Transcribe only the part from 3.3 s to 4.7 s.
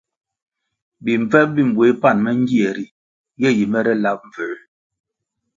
ye yi mere lab mbvuē,